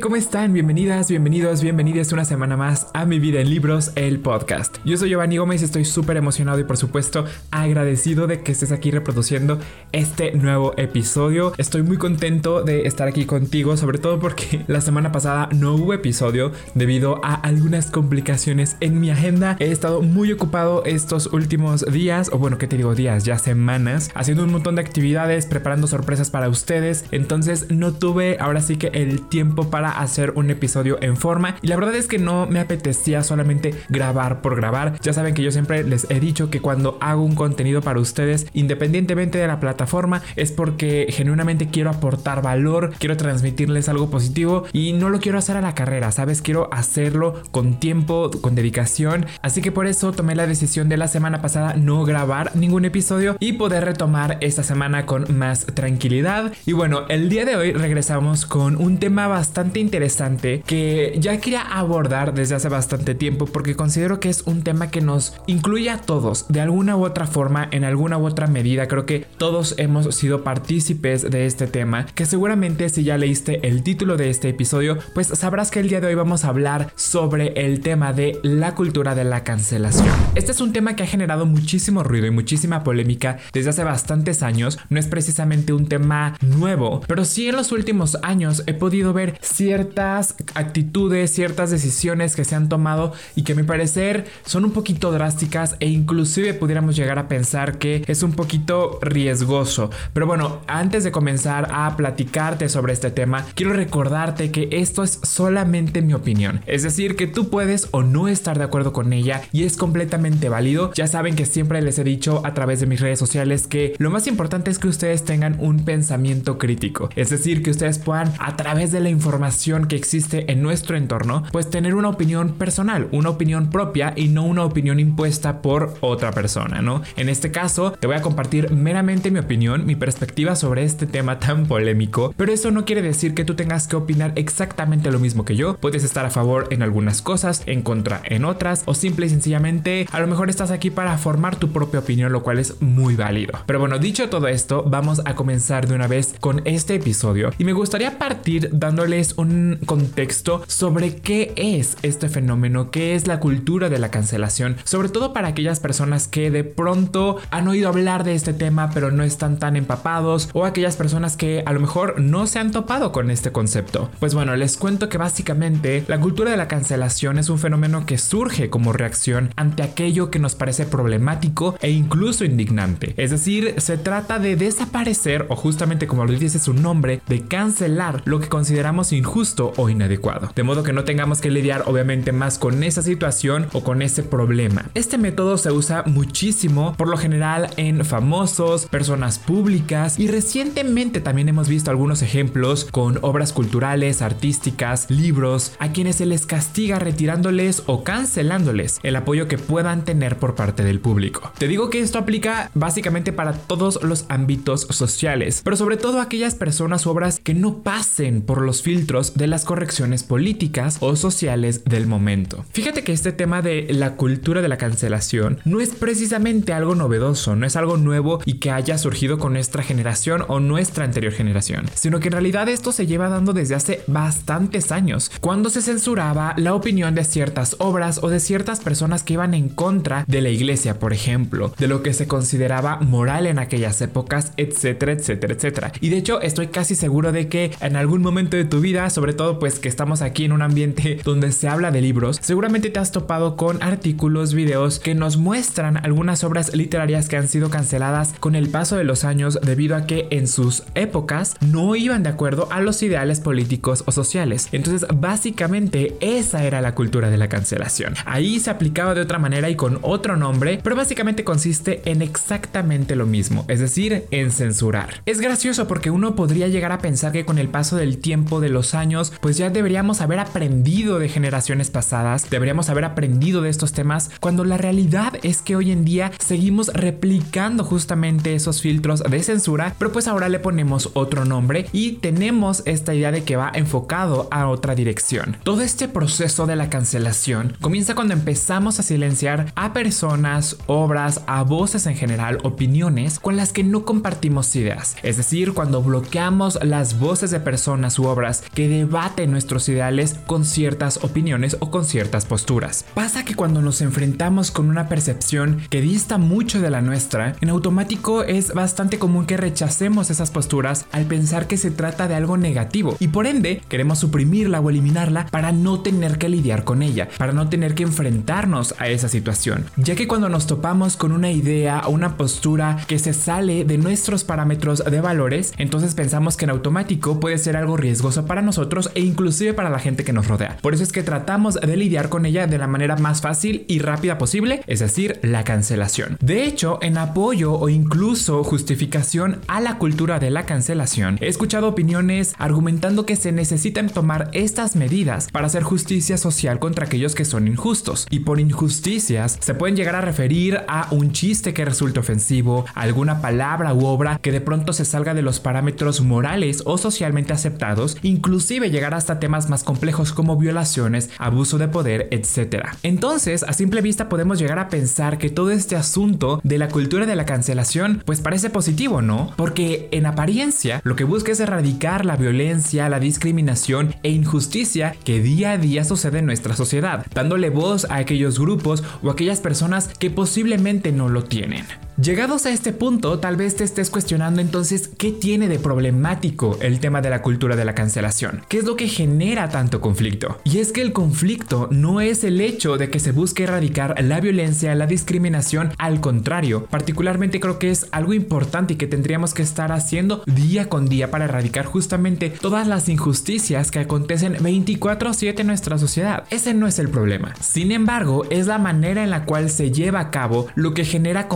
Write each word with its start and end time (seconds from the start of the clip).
¿cómo 0.00 0.16
están? 0.16 0.54
Bienvenidas, 0.54 1.08
bienvenidos, 1.10 1.62
bienvenidas 1.62 2.10
una 2.10 2.24
semana 2.24 2.56
más 2.56 2.88
a 2.94 3.04
Mi 3.04 3.20
Vida 3.20 3.40
en 3.40 3.50
Libros, 3.50 3.92
el 3.96 4.18
podcast. 4.18 4.78
Yo 4.84 4.96
soy 4.96 5.10
Giovanni 5.10 5.36
Gómez 5.36 5.62
estoy 5.62 5.84
súper 5.84 6.16
emocionado 6.16 6.58
y 6.58 6.64
por 6.64 6.78
supuesto 6.78 7.26
agradecido 7.50 8.26
de 8.26 8.40
que 8.40 8.52
estés 8.52 8.72
aquí 8.72 8.90
reproduciendo 8.90 9.60
este 9.92 10.32
nuevo 10.32 10.72
episodio. 10.78 11.52
Estoy 11.58 11.82
muy 11.82 11.98
contento 11.98 12.62
de 12.62 12.86
estar 12.86 13.06
aquí 13.06 13.26
contigo, 13.26 13.76
sobre 13.76 13.98
todo 13.98 14.18
porque 14.18 14.64
la 14.68 14.80
semana 14.80 15.12
pasada 15.12 15.50
no 15.52 15.74
hubo 15.74 15.92
episodio 15.92 16.50
debido 16.74 17.20
a 17.22 17.34
algunas 17.34 17.90
complicaciones 17.90 18.76
en 18.80 19.00
mi 19.00 19.10
agenda. 19.10 19.56
He 19.60 19.70
estado 19.70 20.00
muy 20.00 20.32
ocupado 20.32 20.82
estos 20.86 21.26
últimos 21.26 21.84
días, 21.92 22.30
o 22.32 22.38
bueno, 22.38 22.56
¿qué 22.58 22.66
te 22.66 22.78
digo? 22.78 22.94
Días, 22.94 23.24
ya 23.24 23.38
semanas, 23.38 24.10
haciendo 24.14 24.44
un 24.44 24.50
montón 24.50 24.76
de 24.76 24.80
actividades, 24.80 25.46
preparando 25.46 25.86
sorpresas 25.86 26.30
para 26.30 26.48
ustedes. 26.48 27.04
Entonces 27.12 27.70
no 27.70 27.92
tuve 27.92 28.38
ahora 28.40 28.60
sí 28.60 28.76
que 28.76 28.88
el 28.88 29.20
tiempo 29.28 29.70
para 29.74 29.90
hacer 29.90 30.34
un 30.36 30.50
episodio 30.50 30.98
en 31.00 31.16
forma 31.16 31.56
y 31.60 31.66
la 31.66 31.74
verdad 31.74 31.96
es 31.96 32.06
que 32.06 32.20
no 32.20 32.46
me 32.46 32.60
apetecía 32.60 33.24
solamente 33.24 33.74
grabar 33.88 34.40
por 34.40 34.54
grabar. 34.54 35.00
Ya 35.00 35.12
saben 35.12 35.34
que 35.34 35.42
yo 35.42 35.50
siempre 35.50 35.82
les 35.82 36.08
he 36.10 36.20
dicho 36.20 36.48
que 36.48 36.60
cuando 36.60 36.96
hago 37.00 37.24
un 37.24 37.34
contenido 37.34 37.82
para 37.82 37.98
ustedes, 37.98 38.46
independientemente 38.52 39.38
de 39.38 39.48
la 39.48 39.58
plataforma, 39.58 40.22
es 40.36 40.52
porque 40.52 41.08
genuinamente 41.10 41.70
quiero 41.70 41.90
aportar 41.90 42.40
valor, 42.40 42.92
quiero 43.00 43.16
transmitirles 43.16 43.88
algo 43.88 44.10
positivo 44.10 44.62
y 44.72 44.92
no 44.92 45.08
lo 45.08 45.18
quiero 45.18 45.38
hacer 45.38 45.56
a 45.56 45.60
la 45.60 45.74
carrera, 45.74 46.12
¿sabes? 46.12 46.40
Quiero 46.40 46.72
hacerlo 46.72 47.42
con 47.50 47.80
tiempo, 47.80 48.30
con 48.40 48.54
dedicación. 48.54 49.26
Así 49.42 49.60
que 49.60 49.72
por 49.72 49.88
eso 49.88 50.12
tomé 50.12 50.36
la 50.36 50.46
decisión 50.46 50.88
de 50.88 50.98
la 50.98 51.08
semana 51.08 51.42
pasada 51.42 51.74
no 51.74 52.04
grabar 52.04 52.54
ningún 52.54 52.84
episodio 52.84 53.36
y 53.40 53.54
poder 53.54 53.84
retomar 53.84 54.38
esta 54.40 54.62
semana 54.62 55.04
con 55.04 55.36
más 55.36 55.66
tranquilidad. 55.66 56.52
Y 56.64 56.74
bueno, 56.74 57.06
el 57.08 57.28
día 57.28 57.44
de 57.44 57.56
hoy 57.56 57.72
regresamos 57.72 58.46
con 58.46 58.76
un 58.76 58.98
tema 58.98 59.26
bastante 59.26 59.63
interesante 59.80 60.62
que 60.66 61.16
ya 61.18 61.38
quería 61.38 61.62
abordar 61.62 62.34
desde 62.34 62.54
hace 62.54 62.68
bastante 62.68 63.14
tiempo 63.14 63.46
porque 63.46 63.74
considero 63.76 64.20
que 64.20 64.28
es 64.28 64.42
un 64.42 64.62
tema 64.62 64.90
que 64.90 65.00
nos 65.00 65.34
incluye 65.46 65.90
a 65.90 65.98
todos 65.98 66.46
de 66.48 66.60
alguna 66.60 66.96
u 66.96 67.04
otra 67.04 67.26
forma, 67.26 67.68
en 67.70 67.84
alguna 67.84 68.18
u 68.18 68.26
otra 68.26 68.46
medida. 68.46 68.88
Creo 68.88 69.06
que 69.06 69.26
todos 69.38 69.74
hemos 69.78 70.14
sido 70.14 70.44
partícipes 70.44 71.30
de 71.30 71.46
este 71.46 71.66
tema, 71.66 72.06
que 72.06 72.26
seguramente 72.26 72.88
si 72.88 73.04
ya 73.04 73.18
leíste 73.18 73.66
el 73.66 73.82
título 73.82 74.16
de 74.16 74.30
este 74.30 74.48
episodio, 74.48 74.98
pues 75.14 75.28
sabrás 75.28 75.70
que 75.70 75.80
el 75.80 75.88
día 75.88 76.00
de 76.00 76.08
hoy 76.08 76.14
vamos 76.14 76.44
a 76.44 76.48
hablar 76.48 76.92
sobre 76.96 77.52
el 77.64 77.80
tema 77.80 78.12
de 78.12 78.38
la 78.42 78.74
cultura 78.74 79.14
de 79.14 79.24
la 79.24 79.44
cancelación. 79.44 80.08
Este 80.34 80.52
es 80.52 80.60
un 80.60 80.72
tema 80.72 80.96
que 80.96 81.02
ha 81.02 81.06
generado 81.06 81.46
muchísimo 81.46 82.02
ruido 82.02 82.26
y 82.26 82.30
muchísima 82.30 82.84
polémica 82.84 83.38
desde 83.52 83.70
hace 83.70 83.84
bastantes 83.84 84.42
años. 84.42 84.78
No 84.88 84.98
es 84.98 85.06
precisamente 85.06 85.72
un 85.72 85.86
tema 85.86 86.36
nuevo, 86.40 87.00
pero 87.06 87.24
sí 87.24 87.48
en 87.48 87.56
los 87.56 87.72
últimos 87.72 88.18
años 88.22 88.62
he 88.66 88.74
podido 88.74 89.12
ver 89.12 89.38
ciertas 89.54 90.34
actitudes, 90.54 91.32
ciertas 91.32 91.70
decisiones 91.70 92.34
que 92.34 92.44
se 92.44 92.54
han 92.54 92.68
tomado 92.68 93.12
y 93.36 93.42
que 93.42 93.52
a 93.52 93.56
mi 93.56 93.62
parecer 93.62 94.26
son 94.44 94.64
un 94.64 94.72
poquito 94.72 95.12
drásticas 95.12 95.76
e 95.80 95.88
inclusive 95.88 96.54
pudiéramos 96.54 96.96
llegar 96.96 97.18
a 97.18 97.28
pensar 97.28 97.78
que 97.78 98.04
es 98.06 98.22
un 98.22 98.32
poquito 98.32 98.98
riesgoso. 99.00 99.90
Pero 100.12 100.26
bueno, 100.26 100.60
antes 100.66 101.04
de 101.04 101.12
comenzar 101.12 101.68
a 101.72 101.96
platicarte 101.96 102.68
sobre 102.68 102.92
este 102.92 103.10
tema, 103.10 103.46
quiero 103.54 103.72
recordarte 103.72 104.50
que 104.50 104.68
esto 104.72 105.02
es 105.02 105.20
solamente 105.22 106.02
mi 106.02 106.14
opinión. 106.14 106.60
Es 106.66 106.82
decir, 106.82 107.14
que 107.14 107.26
tú 107.26 107.48
puedes 107.48 107.88
o 107.92 108.02
no 108.02 108.26
estar 108.28 108.58
de 108.58 108.64
acuerdo 108.64 108.92
con 108.92 109.12
ella 109.12 109.42
y 109.52 109.64
es 109.64 109.76
completamente 109.76 110.48
válido. 110.48 110.92
Ya 110.94 111.06
saben 111.06 111.36
que 111.36 111.46
siempre 111.46 111.80
les 111.82 111.98
he 111.98 112.04
dicho 112.04 112.42
a 112.44 112.54
través 112.54 112.80
de 112.80 112.86
mis 112.86 113.00
redes 113.00 113.18
sociales 113.18 113.66
que 113.66 113.94
lo 113.98 114.10
más 114.10 114.26
importante 114.26 114.70
es 114.70 114.78
que 114.78 114.88
ustedes 114.88 115.24
tengan 115.24 115.56
un 115.60 115.84
pensamiento 115.84 116.58
crítico. 116.58 117.08
Es 117.14 117.30
decir, 117.30 117.62
que 117.62 117.70
ustedes 117.70 117.98
puedan 117.98 118.32
a 118.38 118.56
través 118.56 118.90
de 118.90 119.00
la 119.00 119.10
información 119.10 119.43
que 119.88 119.96
existe 119.96 120.50
en 120.50 120.62
nuestro 120.62 120.96
entorno, 120.96 121.44
pues 121.52 121.68
tener 121.68 121.94
una 121.94 122.08
opinión 122.08 122.54
personal, 122.54 123.08
una 123.12 123.30
opinión 123.30 123.68
propia 123.68 124.14
y 124.16 124.28
no 124.28 124.44
una 124.44 124.64
opinión 124.64 125.00
impuesta 125.00 125.60
por 125.60 125.94
otra 126.00 126.32
persona, 126.32 126.80
¿no? 126.80 127.02
En 127.16 127.28
este 127.28 127.50
caso, 127.50 127.92
te 127.92 128.06
voy 128.06 128.16
a 128.16 128.22
compartir 128.22 128.70
meramente 128.70 129.30
mi 129.30 129.38
opinión, 129.38 129.84
mi 129.84 129.96
perspectiva 129.96 130.56
sobre 130.56 130.84
este 130.84 131.06
tema 131.06 131.38
tan 131.38 131.66
polémico, 131.66 132.32
pero 132.36 132.52
eso 132.52 132.70
no 132.70 132.84
quiere 132.84 133.02
decir 133.02 133.34
que 133.34 133.44
tú 133.44 133.54
tengas 133.54 133.86
que 133.86 133.96
opinar 133.96 134.32
exactamente 134.36 135.10
lo 135.10 135.18
mismo 135.18 135.44
que 135.44 135.56
yo. 135.56 135.76
Puedes 135.76 136.04
estar 136.04 136.24
a 136.24 136.30
favor 136.30 136.68
en 136.70 136.82
algunas 136.82 137.20
cosas, 137.20 137.62
en 137.66 137.82
contra 137.82 138.22
en 138.24 138.44
otras, 138.44 138.82
o 138.86 138.94
simple 138.94 139.26
y 139.26 139.30
sencillamente 139.30 140.06
a 140.10 140.20
lo 140.20 140.26
mejor 140.26 140.48
estás 140.48 140.70
aquí 140.70 140.90
para 140.90 141.18
formar 141.18 141.56
tu 141.56 141.70
propia 141.70 142.00
opinión, 142.00 142.32
lo 142.32 142.42
cual 142.42 142.58
es 142.58 142.80
muy 142.80 143.14
válido. 143.14 143.52
Pero 143.66 143.78
bueno, 143.78 143.98
dicho 143.98 144.28
todo 144.28 144.48
esto, 144.48 144.84
vamos 144.86 145.20
a 145.24 145.34
comenzar 145.34 145.86
de 145.86 145.94
una 145.94 146.06
vez 146.06 146.34
con 146.40 146.62
este 146.64 146.94
episodio 146.94 147.50
y 147.58 147.64
me 147.64 147.72
gustaría 147.72 148.18
partir 148.18 148.70
dando 148.72 149.04
un 149.36 149.78
contexto 149.86 150.62
sobre 150.66 151.16
qué 151.16 151.52
es 151.56 151.96
este 152.02 152.28
fenómeno, 152.28 152.90
qué 152.90 153.14
es 153.14 153.26
la 153.26 153.40
cultura 153.40 153.88
de 153.88 153.98
la 153.98 154.10
cancelación, 154.10 154.76
sobre 154.84 155.08
todo 155.08 155.32
para 155.32 155.48
aquellas 155.48 155.80
personas 155.80 156.28
que 156.28 156.50
de 156.50 156.64
pronto 156.64 157.38
han 157.50 157.68
oído 157.68 157.88
hablar 157.88 158.24
de 158.24 158.34
este 158.34 158.52
tema 158.52 158.90
pero 158.92 159.10
no 159.10 159.22
están 159.22 159.58
tan 159.58 159.76
empapados 159.76 160.48
o 160.52 160.64
aquellas 160.64 160.96
personas 160.96 161.36
que 161.36 161.62
a 161.66 161.72
lo 161.72 161.80
mejor 161.80 162.20
no 162.20 162.46
se 162.46 162.58
han 162.58 162.70
topado 162.70 163.12
con 163.12 163.30
este 163.30 163.52
concepto. 163.52 164.10
Pues 164.20 164.34
bueno, 164.34 164.56
les 164.56 164.76
cuento 164.76 165.08
que 165.08 165.18
básicamente 165.18 166.04
la 166.08 166.20
cultura 166.20 166.50
de 166.50 166.56
la 166.56 166.68
cancelación 166.68 167.38
es 167.38 167.48
un 167.48 167.58
fenómeno 167.58 168.06
que 168.06 168.18
surge 168.18 168.70
como 168.70 168.92
reacción 168.92 169.50
ante 169.56 169.82
aquello 169.82 170.30
que 170.30 170.38
nos 170.38 170.54
parece 170.54 170.86
problemático 170.86 171.76
e 171.80 171.90
incluso 171.90 172.44
indignante. 172.44 173.14
Es 173.16 173.30
decir, 173.30 173.74
se 173.78 173.98
trata 173.98 174.38
de 174.38 174.56
desaparecer 174.56 175.46
o 175.48 175.56
justamente 175.56 176.06
como 176.06 176.24
lo 176.24 176.32
dice 176.32 176.58
su 176.58 176.74
nombre, 176.74 177.20
de 177.28 177.42
cancelar 177.42 178.22
lo 178.24 178.40
que 178.40 178.48
considera 178.48 178.92
injusto 179.24 179.72
o 179.78 179.88
inadecuado, 179.88 180.50
de 180.54 180.62
modo 180.62 180.82
que 180.82 180.92
no 180.92 181.04
tengamos 181.04 181.40
que 181.40 181.50
lidiar 181.50 181.84
obviamente 181.86 182.30
más 182.30 182.58
con 182.58 182.84
esa 182.84 183.00
situación 183.00 183.68
o 183.72 183.82
con 183.82 184.02
ese 184.02 184.22
problema. 184.22 184.90
Este 184.92 185.16
método 185.16 185.56
se 185.56 185.72
usa 185.72 186.02
muchísimo 186.04 186.94
por 186.98 187.08
lo 187.08 187.16
general 187.16 187.70
en 187.78 188.04
famosos, 188.04 188.84
personas 188.84 189.38
públicas 189.38 190.18
y 190.18 190.28
recientemente 190.28 191.22
también 191.22 191.48
hemos 191.48 191.68
visto 191.68 191.90
algunos 191.90 192.20
ejemplos 192.20 192.86
con 192.90 193.18
obras 193.22 193.54
culturales, 193.54 194.20
artísticas, 194.20 195.10
libros, 195.10 195.72
a 195.78 195.92
quienes 195.92 196.16
se 196.16 196.26
les 196.26 196.44
castiga 196.44 196.98
retirándoles 196.98 197.82
o 197.86 198.04
cancelándoles 198.04 199.00
el 199.02 199.16
apoyo 199.16 199.48
que 199.48 199.56
puedan 199.56 200.04
tener 200.04 200.38
por 200.38 200.54
parte 200.54 200.84
del 200.84 201.00
público. 201.00 201.50
Te 201.56 201.66
digo 201.66 201.88
que 201.88 202.00
esto 202.00 202.18
aplica 202.18 202.70
básicamente 202.74 203.32
para 203.32 203.54
todos 203.54 204.02
los 204.02 204.26
ámbitos 204.28 204.82
sociales, 204.90 205.62
pero 205.64 205.76
sobre 205.76 205.96
todo 205.96 206.20
aquellas 206.20 206.54
personas 206.54 207.06
u 207.06 207.10
obras 207.10 207.40
que 207.40 207.54
no 207.54 207.78
pasen 207.78 208.42
por 208.42 208.60
los 208.60 208.82
filtros 208.82 209.13
de 209.22 209.46
las 209.46 209.64
correcciones 209.64 210.24
políticas 210.24 210.98
o 211.00 211.14
sociales 211.14 211.84
del 211.84 212.06
momento. 212.06 212.64
Fíjate 212.72 213.04
que 213.04 213.12
este 213.12 213.32
tema 213.32 213.62
de 213.62 213.86
la 213.90 214.16
cultura 214.16 214.60
de 214.60 214.68
la 214.68 214.76
cancelación 214.76 215.58
no 215.64 215.80
es 215.80 215.90
precisamente 215.90 216.72
algo 216.72 216.96
novedoso, 216.96 217.54
no 217.54 217.64
es 217.64 217.76
algo 217.76 217.96
nuevo 217.96 218.40
y 218.44 218.54
que 218.54 218.72
haya 218.72 218.98
surgido 218.98 219.38
con 219.38 219.52
nuestra 219.52 219.82
generación 219.82 220.44
o 220.48 220.58
nuestra 220.58 221.04
anterior 221.04 221.32
generación, 221.32 221.86
sino 221.94 222.18
que 222.18 222.28
en 222.28 222.32
realidad 222.32 222.68
esto 222.68 222.90
se 222.90 223.06
lleva 223.06 223.28
dando 223.28 223.52
desde 223.52 223.76
hace 223.76 224.02
bastantes 224.08 224.90
años, 224.90 225.30
cuando 225.40 225.70
se 225.70 225.82
censuraba 225.82 226.54
la 226.56 226.74
opinión 226.74 227.14
de 227.14 227.24
ciertas 227.24 227.76
obras 227.78 228.18
o 228.22 228.30
de 228.30 228.40
ciertas 228.40 228.80
personas 228.80 229.22
que 229.22 229.34
iban 229.34 229.54
en 229.54 229.68
contra 229.68 230.24
de 230.26 230.40
la 230.40 230.48
iglesia, 230.48 230.98
por 230.98 231.12
ejemplo, 231.12 231.72
de 231.78 231.86
lo 231.86 232.02
que 232.02 232.14
se 232.14 232.26
consideraba 232.26 232.98
moral 233.00 233.46
en 233.46 233.60
aquellas 233.60 234.00
épocas, 234.02 234.52
etcétera, 234.56 235.12
etcétera, 235.12 235.54
etcétera. 235.54 235.92
Y 236.00 236.08
de 236.08 236.16
hecho 236.16 236.40
estoy 236.40 236.68
casi 236.68 236.96
seguro 236.96 237.30
de 237.30 237.48
que 237.48 237.70
en 237.80 237.96
algún 237.96 238.22
momento 238.22 238.56
tu 238.64 238.80
vida, 238.80 238.93
sobre 239.10 239.32
todo 239.32 239.58
pues 239.58 239.78
que 239.78 239.88
estamos 239.88 240.22
aquí 240.22 240.44
en 240.44 240.52
un 240.52 240.62
ambiente 240.62 241.18
donde 241.24 241.52
se 241.52 241.68
habla 241.68 241.90
de 241.90 242.00
libros, 242.00 242.38
seguramente 242.40 242.90
te 242.90 243.00
has 243.00 243.12
topado 243.12 243.56
con 243.56 243.82
artículos, 243.82 244.54
videos 244.54 244.98
que 244.98 245.14
nos 245.14 245.36
muestran 245.36 245.96
algunas 246.04 246.44
obras 246.44 246.74
literarias 246.74 247.28
que 247.28 247.36
han 247.36 247.48
sido 247.48 247.70
canceladas 247.70 248.34
con 248.40 248.54
el 248.54 248.68
paso 248.68 248.96
de 248.96 249.04
los 249.04 249.24
años 249.24 249.58
debido 249.62 249.96
a 249.96 250.06
que 250.06 250.28
en 250.30 250.46
sus 250.46 250.84
épocas 250.94 251.56
no 251.60 251.96
iban 251.96 252.22
de 252.22 252.30
acuerdo 252.30 252.68
a 252.70 252.80
los 252.80 253.02
ideales 253.02 253.40
políticos 253.40 254.04
o 254.06 254.12
sociales. 254.12 254.68
Entonces 254.72 255.06
básicamente 255.14 256.16
esa 256.20 256.64
era 256.64 256.80
la 256.80 256.94
cultura 256.94 257.30
de 257.30 257.38
la 257.38 257.48
cancelación. 257.48 258.14
Ahí 258.24 258.60
se 258.60 258.70
aplicaba 258.70 259.14
de 259.14 259.20
otra 259.20 259.38
manera 259.38 259.70
y 259.70 259.76
con 259.76 259.98
otro 260.02 260.36
nombre, 260.36 260.80
pero 260.82 260.96
básicamente 260.96 261.44
consiste 261.44 262.02
en 262.04 262.22
exactamente 262.22 263.16
lo 263.16 263.26
mismo, 263.26 263.64
es 263.68 263.80
decir, 263.80 264.24
en 264.30 264.50
censurar. 264.50 265.22
Es 265.26 265.40
gracioso 265.40 265.88
porque 265.88 266.10
uno 266.10 266.36
podría 266.36 266.68
llegar 266.68 266.92
a 266.92 266.98
pensar 266.98 267.32
que 267.32 267.44
con 267.44 267.58
el 267.58 267.68
paso 267.68 267.96
del 267.96 268.18
tiempo 268.18 268.60
de 268.60 268.68
los 268.68 268.83
años, 268.92 269.32
pues 269.40 269.56
ya 269.56 269.70
deberíamos 269.70 270.20
haber 270.20 270.40
aprendido 270.40 271.18
de 271.18 271.30
generaciones 271.30 271.90
pasadas, 271.90 272.50
deberíamos 272.50 272.90
haber 272.90 273.06
aprendido 273.06 273.62
de 273.62 273.70
estos 273.70 273.92
temas, 273.92 274.30
cuando 274.40 274.64
la 274.64 274.76
realidad 274.76 275.32
es 275.42 275.62
que 275.62 275.76
hoy 275.76 275.90
en 275.90 276.04
día 276.04 276.32
seguimos 276.38 276.88
replicando 276.88 277.84
justamente 277.84 278.54
esos 278.54 278.82
filtros 278.82 279.22
de 279.22 279.42
censura, 279.42 279.94
pero 279.98 280.12
pues 280.12 280.28
ahora 280.28 280.48
le 280.48 280.58
ponemos 280.58 281.10
otro 281.14 281.44
nombre 281.44 281.86
y 281.92 282.12
tenemos 282.14 282.82
esta 282.84 283.14
idea 283.14 283.32
de 283.32 283.44
que 283.44 283.56
va 283.56 283.72
enfocado 283.74 284.48
a 284.50 284.68
otra 284.68 284.94
dirección. 284.94 285.56
Todo 285.62 285.82
este 285.82 286.08
proceso 286.08 286.66
de 286.66 286.76
la 286.76 286.90
cancelación 286.90 287.76
comienza 287.80 288.14
cuando 288.14 288.34
empezamos 288.34 288.98
a 288.98 289.02
silenciar 289.02 289.72
a 289.76 289.92
personas, 289.92 290.76
obras, 290.86 291.42
a 291.46 291.62
voces 291.62 292.06
en 292.06 292.16
general, 292.16 292.58
opiniones 292.62 293.38
con 293.38 293.56
las 293.56 293.72
que 293.72 293.84
no 293.84 294.04
compartimos 294.04 294.74
ideas. 294.76 295.16
Es 295.22 295.36
decir, 295.36 295.72
cuando 295.72 296.02
bloqueamos 296.02 296.78
las 296.82 297.18
voces 297.18 297.50
de 297.50 297.60
personas 297.60 298.18
u 298.18 298.24
obras 298.24 298.64
que 298.74 298.88
debaten 298.88 299.50
nuestros 299.50 299.88
ideales 299.88 300.38
con 300.46 300.64
ciertas 300.64 301.22
opiniones 301.22 301.76
o 301.80 301.90
con 301.90 302.04
ciertas 302.04 302.44
posturas. 302.44 303.04
Pasa 303.14 303.44
que 303.44 303.54
cuando 303.54 303.80
nos 303.80 304.00
enfrentamos 304.00 304.70
con 304.70 304.90
una 304.90 305.08
percepción 305.08 305.80
que 305.90 306.00
dista 306.00 306.38
mucho 306.38 306.80
de 306.80 306.90
la 306.90 307.00
nuestra, 307.00 307.56
en 307.60 307.70
automático 307.70 308.42
es 308.42 308.74
bastante 308.74 309.18
común 309.18 309.46
que 309.46 309.56
rechacemos 309.56 310.30
esas 310.30 310.50
posturas 310.50 311.06
al 311.12 311.24
pensar 311.26 311.66
que 311.66 311.76
se 311.76 311.90
trata 311.90 312.28
de 312.28 312.34
algo 312.34 312.56
negativo 312.56 313.16
y 313.20 313.28
por 313.28 313.46
ende 313.46 313.82
queremos 313.88 314.18
suprimirla 314.18 314.80
o 314.80 314.90
eliminarla 314.90 315.46
para 315.46 315.72
no 315.72 316.00
tener 316.00 316.38
que 316.38 316.48
lidiar 316.48 316.84
con 316.84 317.02
ella, 317.02 317.28
para 317.38 317.52
no 317.52 317.68
tener 317.68 317.94
que 317.94 318.02
enfrentarnos 318.02 318.94
a 318.98 319.08
esa 319.08 319.28
situación. 319.28 319.84
Ya 319.96 320.14
que 320.14 320.26
cuando 320.26 320.48
nos 320.48 320.66
topamos 320.66 321.16
con 321.16 321.32
una 321.32 321.50
idea 321.50 322.02
o 322.06 322.10
una 322.10 322.36
postura 322.36 322.98
que 323.06 323.18
se 323.18 323.32
sale 323.32 323.84
de 323.84 323.98
nuestros 323.98 324.44
parámetros 324.44 325.04
de 325.04 325.20
valores, 325.20 325.72
entonces 325.78 326.14
pensamos 326.14 326.56
que 326.56 326.64
en 326.64 326.70
automático 326.70 327.40
puede 327.40 327.58
ser 327.58 327.76
algo 327.76 327.96
riesgoso 327.96 328.46
para 328.46 328.62
nosotros 328.64 329.10
e 329.14 329.20
inclusive 329.20 329.74
para 329.74 329.90
la 329.90 329.98
gente 329.98 330.24
que 330.24 330.32
nos 330.32 330.48
rodea. 330.48 330.78
Por 330.80 330.94
eso 330.94 331.02
es 331.02 331.12
que 331.12 331.22
tratamos 331.22 331.74
de 331.74 331.96
lidiar 331.96 332.28
con 332.28 332.46
ella 332.46 332.66
de 332.66 332.78
la 332.78 332.86
manera 332.86 333.16
más 333.16 333.40
fácil 333.40 333.84
y 333.88 333.98
rápida 333.98 334.38
posible, 334.38 334.82
es 334.86 335.00
decir, 335.00 335.38
la 335.42 335.64
cancelación. 335.64 336.36
De 336.40 336.64
hecho, 336.64 336.98
en 337.02 337.18
apoyo 337.18 337.72
o 337.74 337.88
incluso 337.88 338.64
justificación 338.64 339.60
a 339.66 339.80
la 339.80 339.98
cultura 339.98 340.38
de 340.38 340.50
la 340.50 340.66
cancelación, 340.66 341.38
he 341.40 341.48
escuchado 341.48 341.88
opiniones 341.88 342.54
argumentando 342.58 343.26
que 343.26 343.36
se 343.36 343.52
necesitan 343.52 344.08
tomar 344.08 344.50
estas 344.52 344.96
medidas 344.96 345.48
para 345.52 345.66
hacer 345.66 345.82
justicia 345.82 346.36
social 346.36 346.78
contra 346.78 347.06
aquellos 347.06 347.34
que 347.34 347.44
son 347.44 347.68
injustos. 347.68 348.26
Y 348.30 348.40
por 348.40 348.60
injusticias 348.60 349.58
se 349.60 349.74
pueden 349.74 349.96
llegar 349.96 350.16
a 350.16 350.20
referir 350.20 350.82
a 350.88 351.08
un 351.10 351.32
chiste 351.32 351.74
que 351.74 351.84
resulte 351.84 352.20
ofensivo, 352.20 352.84
alguna 352.94 353.40
palabra 353.40 353.94
u 353.94 354.06
obra 354.06 354.38
que 354.40 354.52
de 354.52 354.60
pronto 354.60 354.92
se 354.92 355.04
salga 355.04 355.34
de 355.34 355.42
los 355.42 355.60
parámetros 355.60 356.20
morales 356.20 356.82
o 356.86 356.98
socialmente 356.98 357.52
aceptados, 357.52 358.16
inclusive 358.54 358.88
llegar 358.88 359.14
hasta 359.14 359.40
temas 359.40 359.68
más 359.68 359.82
complejos 359.82 360.32
como 360.32 360.56
violaciones, 360.56 361.28
abuso 361.38 361.76
de 361.76 361.88
poder, 361.88 362.28
etc. 362.30 362.86
Entonces, 363.02 363.64
a 363.64 363.72
simple 363.72 364.00
vista 364.00 364.28
podemos 364.28 364.60
llegar 364.60 364.78
a 364.78 364.88
pensar 364.88 365.38
que 365.38 365.50
todo 365.50 365.72
este 365.72 365.96
asunto 365.96 366.60
de 366.62 366.78
la 366.78 366.86
cultura 366.86 367.26
de 367.26 367.34
la 367.34 367.46
cancelación 367.46 368.22
pues 368.24 368.40
parece 368.40 368.70
positivo, 368.70 369.22
¿no? 369.22 369.52
Porque 369.56 370.08
en 370.12 370.26
apariencia 370.26 371.00
lo 371.02 371.16
que 371.16 371.24
busca 371.24 371.50
es 371.50 371.58
erradicar 371.58 372.24
la 372.24 372.36
violencia, 372.36 373.08
la 373.08 373.18
discriminación 373.18 374.14
e 374.22 374.30
injusticia 374.30 375.16
que 375.24 375.40
día 375.42 375.72
a 375.72 375.78
día 375.78 376.04
sucede 376.04 376.38
en 376.38 376.46
nuestra 376.46 376.76
sociedad, 376.76 377.26
dándole 377.34 377.70
voz 377.70 378.04
a 378.08 378.18
aquellos 378.18 378.60
grupos 378.60 379.02
o 379.24 379.30
aquellas 379.30 379.58
personas 379.58 380.06
que 380.16 380.30
posiblemente 380.30 381.10
no 381.10 381.28
lo 381.28 381.42
tienen. 381.42 381.84
Llegados 382.20 382.64
a 382.64 382.70
este 382.70 382.92
punto, 382.92 383.40
tal 383.40 383.56
vez 383.56 383.74
te 383.74 383.82
estés 383.82 384.08
cuestionando 384.08 384.60
entonces 384.60 385.10
qué 385.18 385.32
tiene 385.32 385.66
de 385.66 385.80
problemático 385.80 386.78
el 386.80 387.00
tema 387.00 387.20
de 387.20 387.28
la 387.28 387.42
cultura 387.42 387.74
de 387.74 387.84
la 387.84 387.96
cancelación, 387.96 388.62
qué 388.68 388.78
es 388.78 388.84
lo 388.84 388.94
que 388.94 389.08
genera 389.08 389.68
tanto 389.68 390.00
conflicto. 390.00 390.60
Y 390.62 390.78
es 390.78 390.92
que 390.92 391.02
el 391.02 391.12
conflicto 391.12 391.88
no 391.90 392.20
es 392.20 392.44
el 392.44 392.60
hecho 392.60 392.98
de 392.98 393.10
que 393.10 393.18
se 393.18 393.32
busque 393.32 393.64
erradicar 393.64 394.14
la 394.22 394.38
violencia, 394.38 394.94
la 394.94 395.08
discriminación, 395.08 395.90
al 395.98 396.20
contrario, 396.20 396.86
particularmente 396.86 397.58
creo 397.58 397.80
que 397.80 397.90
es 397.90 398.06
algo 398.12 398.32
importante 398.32 398.94
y 398.94 398.96
que 398.96 399.08
tendríamos 399.08 399.52
que 399.52 399.62
estar 399.62 399.90
haciendo 399.90 400.44
día 400.46 400.88
con 400.88 401.08
día 401.08 401.32
para 401.32 401.46
erradicar 401.46 401.84
justamente 401.84 402.48
todas 402.48 402.86
las 402.86 403.08
injusticias 403.08 403.90
que 403.90 403.98
acontecen 403.98 404.54
24/7 404.62 405.62
en 405.62 405.66
nuestra 405.66 405.98
sociedad. 405.98 406.44
Ese 406.50 406.74
no 406.74 406.86
es 406.86 407.00
el 407.00 407.08
problema. 407.08 407.54
Sin 407.60 407.90
embargo, 407.90 408.44
es 408.50 408.68
la 408.68 408.78
manera 408.78 409.24
en 409.24 409.30
la 409.30 409.46
cual 409.46 409.68
se 409.68 409.90
lleva 409.90 410.20
a 410.20 410.30
cabo 410.30 410.68
lo 410.76 410.94
que 410.94 411.04
genera 411.04 411.48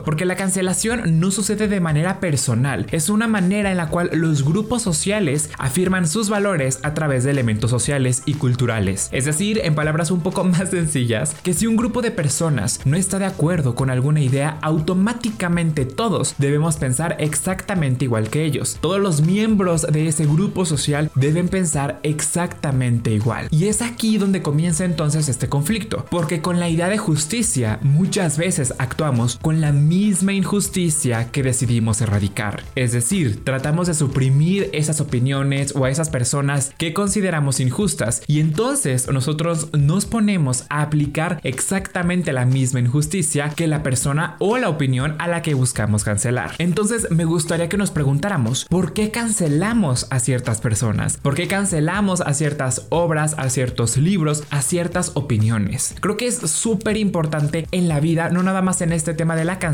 porque 0.00 0.24
la 0.24 0.36
cancelación 0.36 1.20
no 1.20 1.30
sucede 1.30 1.68
de 1.68 1.80
manera 1.80 2.20
personal, 2.20 2.86
es 2.90 3.10
una 3.10 3.28
manera 3.28 3.70
en 3.70 3.76
la 3.76 3.88
cual 3.88 4.08
los 4.14 4.44
grupos 4.44 4.80
sociales 4.82 5.50
afirman 5.58 6.08
sus 6.08 6.30
valores 6.30 6.78
a 6.82 6.94
través 6.94 7.24
de 7.24 7.30
elementos 7.32 7.70
sociales 7.70 8.22
y 8.24 8.34
culturales. 8.34 9.08
Es 9.12 9.26
decir, 9.26 9.60
en 9.62 9.74
palabras 9.74 10.10
un 10.10 10.20
poco 10.20 10.44
más 10.52 10.70
sencillas, 10.70 11.34
que 11.42 11.54
si 11.54 11.66
un 11.66 11.76
grupo 11.76 12.00
de 12.02 12.10
personas 12.10 12.80
no 12.84 12.96
está 12.96 13.18
de 13.18 13.26
acuerdo 13.26 13.74
con 13.74 13.90
alguna 13.90 14.20
idea, 14.20 14.58
automáticamente 14.62 15.84
todos 15.84 16.34
debemos 16.38 16.76
pensar 16.76 17.16
exactamente 17.18 18.04
igual 18.04 18.30
que 18.30 18.44
ellos. 18.44 18.78
Todos 18.80 19.00
los 19.00 19.22
miembros 19.22 19.82
de 19.82 20.08
ese 20.08 20.26
grupo 20.26 20.64
social 20.64 21.10
deben 21.14 21.48
pensar 21.48 22.00
exactamente 22.02 23.10
igual. 23.10 23.48
Y 23.50 23.66
es 23.66 23.82
aquí 23.82 24.18
donde 24.18 24.42
comienza 24.42 24.84
entonces 24.84 25.28
este 25.28 25.48
conflicto, 25.48 26.06
porque 26.10 26.40
con 26.40 26.60
la 26.60 26.68
idea 26.68 26.88
de 26.88 26.98
justicia 26.98 27.78
muchas 27.82 28.38
veces 28.38 28.74
actuamos 28.78 29.38
con 29.40 29.60
la 29.60 29.72
misma 29.88 30.32
injusticia 30.32 31.30
que 31.30 31.42
decidimos 31.42 32.00
erradicar. 32.00 32.62
Es 32.74 32.92
decir, 32.92 33.44
tratamos 33.44 33.86
de 33.86 33.94
suprimir 33.94 34.70
esas 34.72 35.00
opiniones 35.00 35.74
o 35.74 35.84
a 35.84 35.90
esas 35.90 36.10
personas 36.10 36.72
que 36.78 36.94
consideramos 36.94 37.60
injustas 37.60 38.22
y 38.26 38.40
entonces 38.40 39.08
nosotros 39.08 39.68
nos 39.72 40.06
ponemos 40.06 40.64
a 40.68 40.82
aplicar 40.82 41.40
exactamente 41.42 42.32
la 42.32 42.44
misma 42.44 42.80
injusticia 42.80 43.50
que 43.50 43.66
la 43.66 43.82
persona 43.82 44.36
o 44.38 44.58
la 44.58 44.68
opinión 44.68 45.16
a 45.18 45.28
la 45.28 45.42
que 45.42 45.54
buscamos 45.54 46.04
cancelar. 46.04 46.54
Entonces 46.58 47.10
me 47.10 47.24
gustaría 47.24 47.68
que 47.68 47.76
nos 47.76 47.90
preguntáramos, 47.90 48.66
¿por 48.66 48.92
qué 48.92 49.10
cancelamos 49.10 50.06
a 50.10 50.20
ciertas 50.20 50.60
personas? 50.60 51.16
¿Por 51.16 51.34
qué 51.34 51.48
cancelamos 51.48 52.20
a 52.20 52.34
ciertas 52.34 52.86
obras, 52.90 53.34
a 53.38 53.48
ciertos 53.50 53.96
libros, 53.96 54.44
a 54.50 54.62
ciertas 54.62 55.12
opiniones? 55.14 55.94
Creo 56.00 56.16
que 56.16 56.26
es 56.26 56.36
súper 56.38 56.96
importante 56.96 57.66
en 57.72 57.88
la 57.88 58.00
vida, 58.00 58.30
no 58.30 58.42
nada 58.42 58.62
más 58.62 58.80
en 58.82 58.92
este 58.92 59.14
tema 59.14 59.36
de 59.36 59.44
la 59.44 59.58
cancelación, 59.58 59.71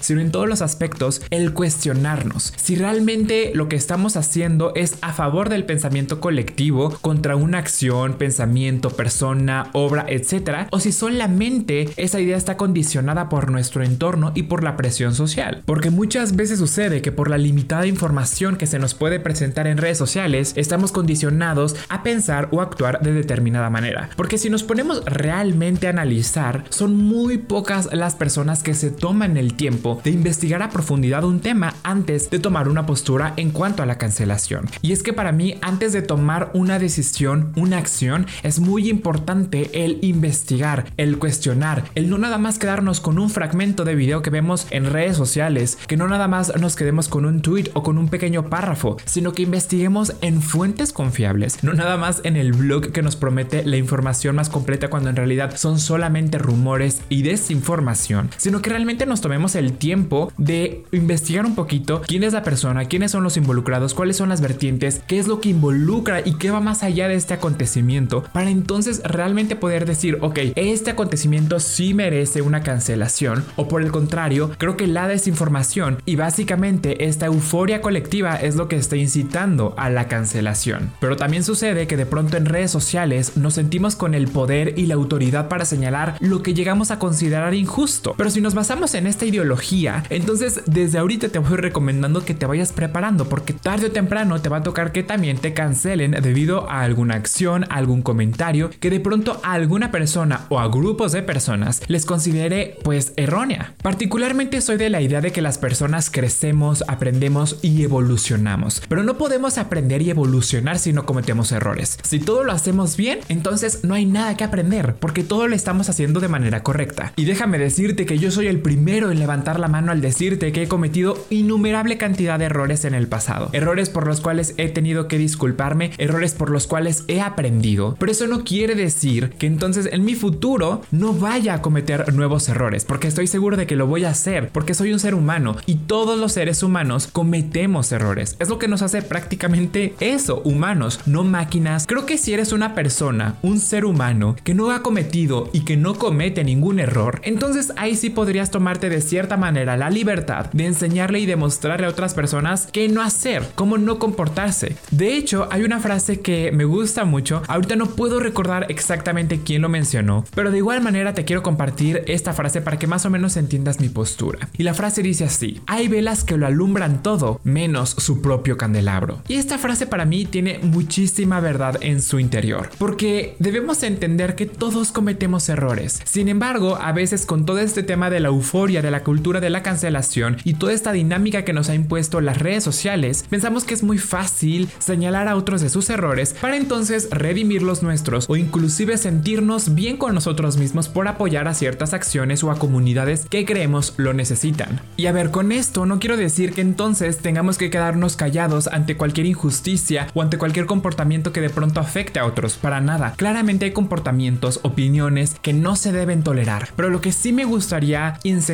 sino 0.00 0.20
en 0.20 0.30
todos 0.30 0.48
los 0.48 0.62
aspectos, 0.62 1.22
el 1.30 1.52
cuestionarnos 1.52 2.52
si 2.56 2.76
realmente 2.76 3.52
lo 3.54 3.68
que 3.68 3.76
estamos 3.76 4.16
haciendo 4.16 4.72
es 4.74 4.96
a 5.02 5.12
favor 5.12 5.48
del 5.48 5.64
pensamiento 5.64 6.20
colectivo 6.20 6.96
contra 7.00 7.36
una 7.36 7.58
acción, 7.58 8.14
pensamiento, 8.14 8.90
persona, 8.90 9.68
obra, 9.72 10.04
etcétera, 10.08 10.68
o 10.70 10.80
si 10.80 10.92
solamente 10.92 11.88
esa 11.96 12.20
idea 12.20 12.36
está 12.36 12.56
condicionada 12.56 13.28
por 13.28 13.50
nuestro 13.50 13.82
entorno 13.82 14.32
y 14.34 14.44
por 14.44 14.62
la 14.62 14.76
presión 14.76 15.14
social. 15.14 15.62
Porque 15.64 15.90
muchas 15.90 16.36
veces 16.36 16.58
sucede 16.58 17.02
que 17.02 17.12
por 17.12 17.30
la 17.30 17.38
limitada 17.38 17.86
información 17.86 18.56
que 18.56 18.66
se 18.66 18.78
nos 18.78 18.94
puede 18.94 19.20
presentar 19.20 19.66
en 19.66 19.78
redes 19.78 19.98
sociales, 19.98 20.52
estamos 20.56 20.92
condicionados 20.92 21.76
a 21.88 22.02
pensar 22.02 22.48
o 22.52 22.60
actuar 22.60 23.00
de 23.00 23.12
determinada 23.12 23.70
manera. 23.70 24.10
Porque 24.16 24.38
si 24.38 24.50
nos 24.50 24.62
ponemos 24.62 25.04
realmente 25.04 25.86
a 25.86 25.90
analizar, 25.90 26.64
son 26.70 26.96
muy 26.96 27.38
pocas 27.38 27.92
las 27.92 28.14
personas 28.14 28.62
que 28.62 28.74
se 28.74 28.90
toman 28.90 29.21
toman 29.22 29.36
el 29.36 29.54
tiempo 29.54 30.00
de 30.02 30.10
investigar 30.10 30.62
a 30.62 30.70
profundidad 30.70 31.22
un 31.22 31.38
tema 31.38 31.74
antes 31.84 32.28
de 32.28 32.40
tomar 32.40 32.68
una 32.68 32.86
postura 32.86 33.34
en 33.36 33.50
cuanto 33.50 33.80
a 33.80 33.86
la 33.86 33.96
cancelación. 33.96 34.68
Y 34.80 34.90
es 34.90 35.04
que 35.04 35.12
para 35.12 35.30
mí, 35.30 35.58
antes 35.62 35.92
de 35.92 36.02
tomar 36.02 36.50
una 36.54 36.80
decisión, 36.80 37.52
una 37.54 37.78
acción, 37.78 38.26
es 38.42 38.58
muy 38.58 38.90
importante 38.90 39.84
el 39.84 39.98
investigar, 40.02 40.86
el 40.96 41.18
cuestionar, 41.18 41.84
el 41.94 42.10
no 42.10 42.18
nada 42.18 42.36
más 42.38 42.58
quedarnos 42.58 42.98
con 42.98 43.20
un 43.20 43.30
fragmento 43.30 43.84
de 43.84 43.94
video 43.94 44.22
que 44.22 44.30
vemos 44.30 44.66
en 44.70 44.86
redes 44.86 45.16
sociales, 45.16 45.78
que 45.86 45.96
no 45.96 46.08
nada 46.08 46.26
más 46.26 46.52
nos 46.60 46.74
quedemos 46.74 47.06
con 47.06 47.24
un 47.24 47.42
tweet 47.42 47.70
o 47.74 47.84
con 47.84 47.98
un 47.98 48.08
pequeño 48.08 48.50
párrafo, 48.50 48.96
sino 49.04 49.34
que 49.34 49.42
investiguemos 49.42 50.14
en 50.20 50.42
fuentes 50.42 50.92
confiables, 50.92 51.62
no 51.62 51.74
nada 51.74 51.96
más 51.96 52.22
en 52.24 52.36
el 52.36 52.54
blog 52.54 52.90
que 52.90 53.02
nos 53.02 53.14
promete 53.14 53.64
la 53.64 53.76
información 53.76 54.34
más 54.34 54.48
completa 54.48 54.90
cuando 54.90 55.10
en 55.10 55.16
realidad 55.16 55.56
son 55.56 55.78
solamente 55.78 56.38
rumores 56.38 57.02
y 57.08 57.22
desinformación, 57.22 58.28
sino 58.36 58.60
que 58.60 58.70
realmente 58.70 59.06
nos 59.12 59.20
tomemos 59.20 59.56
el 59.56 59.74
tiempo 59.74 60.32
de 60.38 60.84
investigar 60.90 61.44
un 61.44 61.54
poquito 61.54 62.00
quién 62.06 62.24
es 62.24 62.32
la 62.32 62.42
persona, 62.42 62.86
quiénes 62.86 63.10
son 63.10 63.22
los 63.22 63.36
involucrados, 63.36 63.92
cuáles 63.92 64.16
son 64.16 64.30
las 64.30 64.40
vertientes, 64.40 65.02
qué 65.06 65.18
es 65.18 65.26
lo 65.26 65.38
que 65.38 65.50
involucra 65.50 66.22
y 66.24 66.36
qué 66.38 66.50
va 66.50 66.60
más 66.60 66.82
allá 66.82 67.08
de 67.08 67.14
este 67.14 67.34
acontecimiento, 67.34 68.24
para 68.32 68.48
entonces 68.48 69.02
realmente 69.04 69.54
poder 69.54 69.84
decir, 69.84 70.16
ok, 70.22 70.38
este 70.56 70.92
acontecimiento 70.92 71.60
sí 71.60 71.92
merece 71.92 72.40
una 72.40 72.62
cancelación, 72.62 73.44
o 73.56 73.68
por 73.68 73.82
el 73.82 73.92
contrario, 73.92 74.52
creo 74.56 74.78
que 74.78 74.86
la 74.86 75.06
desinformación 75.08 75.98
y 76.06 76.16
básicamente 76.16 77.04
esta 77.04 77.26
euforia 77.26 77.82
colectiva 77.82 78.36
es 78.36 78.56
lo 78.56 78.66
que 78.66 78.76
está 78.76 78.96
incitando 78.96 79.74
a 79.76 79.90
la 79.90 80.08
cancelación. 80.08 80.90
Pero 81.00 81.16
también 81.16 81.44
sucede 81.44 81.86
que 81.86 81.98
de 81.98 82.06
pronto 82.06 82.38
en 82.38 82.46
redes 82.46 82.70
sociales 82.70 83.36
nos 83.36 83.52
sentimos 83.52 83.94
con 83.94 84.14
el 84.14 84.28
poder 84.28 84.78
y 84.78 84.86
la 84.86 84.94
autoridad 84.94 85.48
para 85.48 85.66
señalar 85.66 86.16
lo 86.20 86.42
que 86.42 86.54
llegamos 86.54 86.90
a 86.90 86.98
considerar 86.98 87.52
injusto. 87.52 88.14
Pero 88.16 88.30
si 88.30 88.40
nos 88.40 88.54
basamos 88.54 88.94
en 88.94 89.01
esta 89.06 89.26
ideología, 89.26 90.04
entonces 90.10 90.62
desde 90.66 90.98
ahorita 90.98 91.28
te 91.28 91.38
voy 91.38 91.56
recomendando 91.56 92.24
que 92.24 92.34
te 92.34 92.46
vayas 92.46 92.72
preparando 92.72 93.28
porque 93.28 93.52
tarde 93.52 93.86
o 93.86 93.92
temprano 93.92 94.40
te 94.40 94.48
va 94.48 94.58
a 94.58 94.62
tocar 94.62 94.92
que 94.92 95.02
también 95.02 95.38
te 95.38 95.54
cancelen 95.54 96.12
debido 96.12 96.70
a 96.70 96.82
alguna 96.82 97.14
acción, 97.14 97.66
algún 97.70 98.02
comentario 98.02 98.70
que 98.80 98.90
de 98.90 99.00
pronto 99.00 99.40
a 99.42 99.52
alguna 99.52 99.90
persona 99.90 100.46
o 100.48 100.58
a 100.58 100.68
grupos 100.68 101.12
de 101.12 101.22
personas 101.22 101.82
les 101.88 102.06
considere 102.06 102.78
pues 102.82 103.12
errónea. 103.16 103.74
Particularmente 103.82 104.60
soy 104.60 104.76
de 104.76 104.90
la 104.90 105.00
idea 105.00 105.20
de 105.20 105.32
que 105.32 105.42
las 105.42 105.58
personas 105.58 106.10
crecemos, 106.10 106.84
aprendemos 106.88 107.58
y 107.62 107.82
evolucionamos, 107.82 108.82
pero 108.88 109.02
no 109.02 109.18
podemos 109.18 109.58
aprender 109.58 110.02
y 110.02 110.10
evolucionar 110.10 110.78
si 110.78 110.92
no 110.92 111.06
cometemos 111.06 111.52
errores. 111.52 111.98
Si 112.02 112.18
todo 112.18 112.44
lo 112.44 112.52
hacemos 112.52 112.96
bien, 112.96 113.20
entonces 113.28 113.84
no 113.84 113.94
hay 113.94 114.06
nada 114.06 114.36
que 114.36 114.44
aprender 114.44 114.94
porque 114.96 115.24
todo 115.24 115.48
lo 115.48 115.54
estamos 115.54 115.88
haciendo 115.88 116.20
de 116.20 116.28
manera 116.28 116.62
correcta. 116.62 117.12
Y 117.16 117.24
déjame 117.24 117.58
decirte 117.58 118.06
que 118.06 118.18
yo 118.18 118.30
soy 118.30 118.46
el 118.46 118.60
primer 118.60 118.91
en 118.92 119.18
levantar 119.18 119.58
la 119.58 119.68
mano 119.68 119.90
al 119.90 120.02
decirte 120.02 120.52
que 120.52 120.64
he 120.64 120.68
cometido 120.68 121.16
innumerable 121.30 121.96
cantidad 121.96 122.38
de 122.38 122.44
errores 122.44 122.84
en 122.84 122.94
el 122.94 123.08
pasado. 123.08 123.48
Errores 123.52 123.88
por 123.88 124.06
los 124.06 124.20
cuales 124.20 124.52
he 124.58 124.68
tenido 124.68 125.08
que 125.08 125.16
disculparme, 125.16 125.92
errores 125.96 126.34
por 126.34 126.50
los 126.50 126.66
cuales 126.66 127.04
he 127.08 127.22
aprendido. 127.22 127.96
Pero 127.98 128.12
eso 128.12 128.26
no 128.26 128.44
quiere 128.44 128.74
decir 128.74 129.30
que 129.38 129.46
entonces 129.46 129.88
en 129.90 130.04
mi 130.04 130.14
futuro 130.14 130.82
no 130.90 131.14
vaya 131.14 131.54
a 131.54 131.62
cometer 131.62 132.12
nuevos 132.12 132.50
errores, 132.50 132.84
porque 132.84 133.08
estoy 133.08 133.26
seguro 133.26 133.56
de 133.56 133.66
que 133.66 133.76
lo 133.76 133.86
voy 133.86 134.04
a 134.04 134.10
hacer, 134.10 134.50
porque 134.50 134.74
soy 134.74 134.92
un 134.92 135.00
ser 135.00 135.14
humano 135.14 135.56
y 135.64 135.76
todos 135.76 136.18
los 136.18 136.32
seres 136.32 136.62
humanos 136.62 137.08
cometemos 137.10 137.90
errores. 137.92 138.36
Es 138.40 138.50
lo 138.50 138.58
que 138.58 138.68
nos 138.68 138.82
hace 138.82 139.00
prácticamente 139.00 139.94
eso, 140.00 140.42
humanos, 140.44 141.00
no 141.06 141.24
máquinas. 141.24 141.86
Creo 141.86 142.04
que 142.04 142.18
si 142.18 142.34
eres 142.34 142.52
una 142.52 142.74
persona, 142.74 143.36
un 143.40 143.58
ser 143.58 143.86
humano 143.86 144.36
que 144.44 144.52
no 144.52 144.70
ha 144.70 144.82
cometido 144.82 145.48
y 145.54 145.60
que 145.60 145.78
no 145.78 145.94
comete 145.94 146.44
ningún 146.44 146.78
error, 146.78 147.22
entonces 147.24 147.72
ahí 147.76 147.96
sí 147.96 148.10
podrías 148.10 148.50
de 148.80 149.00
cierta 149.00 149.36
manera 149.36 149.76
la 149.76 149.90
libertad 149.90 150.46
de 150.52 150.66
enseñarle 150.66 151.20
y 151.20 151.26
demostrarle 151.26 151.86
a 151.86 151.90
otras 151.90 152.14
personas 152.14 152.68
qué 152.72 152.88
no 152.88 153.02
hacer, 153.02 153.46
cómo 153.54 153.78
no 153.78 153.98
comportarse. 153.98 154.76
De 154.90 155.16
hecho, 155.16 155.48
hay 155.50 155.62
una 155.62 155.80
frase 155.80 156.20
que 156.20 156.52
me 156.52 156.64
gusta 156.64 157.04
mucho, 157.04 157.42
ahorita 157.48 157.76
no 157.76 157.86
puedo 157.86 158.20
recordar 158.20 158.66
exactamente 158.68 159.40
quién 159.44 159.62
lo 159.62 159.68
mencionó, 159.68 160.24
pero 160.34 160.50
de 160.50 160.58
igual 160.58 160.80
manera 160.80 161.14
te 161.14 161.24
quiero 161.24 161.42
compartir 161.42 162.02
esta 162.06 162.32
frase 162.32 162.60
para 162.60 162.78
que 162.78 162.86
más 162.86 163.04
o 163.06 163.10
menos 163.10 163.36
entiendas 163.36 163.80
mi 163.80 163.88
postura. 163.88 164.48
Y 164.56 164.62
la 164.62 164.74
frase 164.74 165.02
dice 165.02 165.24
así, 165.24 165.60
hay 165.66 165.88
velas 165.88 166.24
que 166.24 166.36
lo 166.36 166.46
alumbran 166.46 167.02
todo, 167.02 167.40
menos 167.44 167.90
su 167.90 168.22
propio 168.22 168.56
candelabro. 168.56 169.22
Y 169.28 169.34
esta 169.34 169.58
frase 169.58 169.86
para 169.86 170.04
mí 170.04 170.24
tiene 170.24 170.58
muchísima 170.62 171.40
verdad 171.40 171.78
en 171.80 172.02
su 172.02 172.18
interior, 172.18 172.70
porque 172.78 173.36
debemos 173.38 173.82
entender 173.82 174.34
que 174.34 174.46
todos 174.46 174.92
cometemos 174.92 175.48
errores. 175.48 176.00
Sin 176.04 176.28
embargo, 176.28 176.78
a 176.80 176.92
veces 176.92 177.26
con 177.26 177.46
todo 177.46 177.58
este 177.58 177.82
tema 177.82 178.10
de 178.10 178.20
la 178.20 178.28
euforia 178.28 178.61
de 178.62 178.90
la 178.92 179.02
cultura 179.02 179.40
de 179.40 179.50
la 179.50 179.64
cancelación 179.64 180.36
y 180.44 180.54
toda 180.54 180.72
esta 180.72 180.92
dinámica 180.92 181.44
que 181.44 181.52
nos 181.52 181.68
ha 181.68 181.74
impuesto 181.74 182.20
las 182.20 182.38
redes 182.38 182.62
sociales, 182.62 183.24
pensamos 183.28 183.64
que 183.64 183.74
es 183.74 183.82
muy 183.82 183.98
fácil 183.98 184.68
señalar 184.78 185.26
a 185.26 185.34
otros 185.34 185.62
de 185.62 185.68
sus 185.68 185.90
errores 185.90 186.36
para 186.40 186.56
entonces 186.56 187.08
redimir 187.10 187.62
los 187.62 187.82
nuestros 187.82 188.30
o 188.30 188.36
inclusive 188.36 188.98
sentirnos 188.98 189.74
bien 189.74 189.96
con 189.96 190.14
nosotros 190.14 190.58
mismos 190.58 190.88
por 190.88 191.08
apoyar 191.08 191.48
a 191.48 191.54
ciertas 191.54 191.92
acciones 191.92 192.44
o 192.44 192.52
a 192.52 192.58
comunidades 192.60 193.26
que 193.28 193.44
creemos 193.44 193.94
lo 193.96 194.14
necesitan. 194.14 194.80
Y 194.96 195.06
a 195.06 195.12
ver, 195.12 195.32
con 195.32 195.50
esto 195.50 195.84
no 195.84 195.98
quiero 195.98 196.16
decir 196.16 196.52
que 196.52 196.60
entonces 196.60 197.18
tengamos 197.18 197.58
que 197.58 197.68
quedarnos 197.68 198.14
callados 198.14 198.68
ante 198.68 198.96
cualquier 198.96 199.26
injusticia 199.26 200.06
o 200.14 200.22
ante 200.22 200.38
cualquier 200.38 200.66
comportamiento 200.66 201.32
que 201.32 201.40
de 201.40 201.50
pronto 201.50 201.80
afecte 201.80 202.20
a 202.20 202.26
otros, 202.26 202.54
para 202.54 202.80
nada. 202.80 203.14
Claramente 203.16 203.64
hay 203.64 203.72
comportamientos, 203.72 204.60
opiniones 204.62 205.34
que 205.42 205.52
no 205.52 205.74
se 205.74 205.90
deben 205.90 206.22
tolerar, 206.22 206.68
pero 206.76 206.90
lo 206.90 207.00
que 207.00 207.10
sí 207.10 207.32
me 207.32 207.44
gustaría 207.44 208.20
incentivar 208.22 208.51